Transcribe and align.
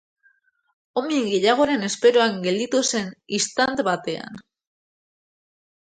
Omen 1.01 1.27
gehiagoren 1.33 1.87
esperoan 1.89 2.41
gelditu 2.47 2.83
zen 2.95 3.11
istant 3.41 3.87
batean. 3.91 4.45